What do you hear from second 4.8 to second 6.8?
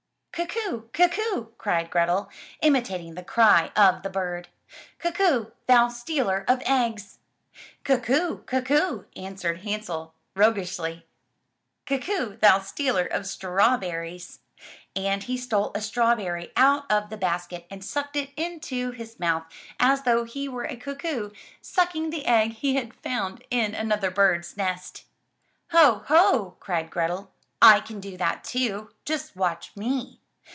"Cuck oo, thou stealer of